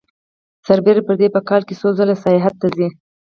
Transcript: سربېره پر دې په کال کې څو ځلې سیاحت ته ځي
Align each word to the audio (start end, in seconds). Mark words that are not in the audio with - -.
سربېره 0.67 1.01
پر 1.07 1.15
دې 1.19 1.27
په 1.35 1.41
کال 1.49 1.61
کې 1.67 1.75
څو 1.81 1.87
ځلې 1.97 2.15
سیاحت 2.23 2.53
ته 2.61 2.67
ځي 2.75 2.87